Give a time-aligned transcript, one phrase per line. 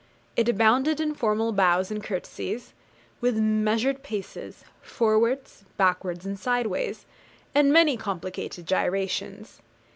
[0.35, 2.73] It abounded in formal bows and courtesies,
[3.19, 7.05] with measured paces, forwards, backwards and sideways,
[7.53, 9.61] and many complicated gyrations.